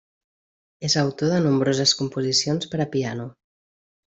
[0.89, 3.29] És autor de nombroses composicions per a piano.